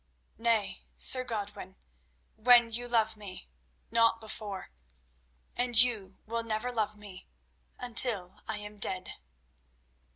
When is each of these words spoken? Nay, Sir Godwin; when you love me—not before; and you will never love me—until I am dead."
Nay, 0.39 0.81
Sir 0.95 1.23
Godwin; 1.23 1.75
when 2.35 2.71
you 2.71 2.87
love 2.87 3.15
me—not 3.15 4.19
before; 4.19 4.71
and 5.55 5.79
you 5.79 6.17
will 6.25 6.41
never 6.41 6.71
love 6.71 6.97
me—until 6.97 8.41
I 8.47 8.57
am 8.57 8.79
dead." 8.79 9.17